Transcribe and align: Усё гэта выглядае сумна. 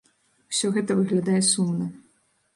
Усё 0.53 0.71
гэта 0.77 0.97
выглядае 1.01 1.37
сумна. 1.51 1.93